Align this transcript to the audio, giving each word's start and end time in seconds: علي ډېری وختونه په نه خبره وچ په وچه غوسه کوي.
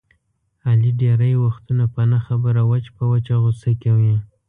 علي 0.67 0.91
ډېری 0.99 1.33
وختونه 1.43 1.83
په 1.93 2.01
نه 2.11 2.19
خبره 2.25 2.61
وچ 2.71 2.85
په 2.95 3.03
وچه 3.11 3.35
غوسه 3.41 3.71
کوي. 3.83 4.15